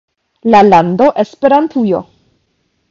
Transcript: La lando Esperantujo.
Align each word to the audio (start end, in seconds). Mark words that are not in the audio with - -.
La 0.55 0.61
lando 0.69 1.11
Esperantujo. 1.25 2.05